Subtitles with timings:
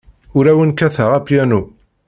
[0.37, 1.61] Ur awen-kkateɣ apyanu.